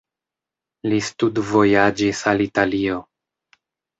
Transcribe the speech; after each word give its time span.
Li 0.93 1.01
studvojaĝis 1.09 2.21
al 2.33 2.43
Italio. 2.47 2.97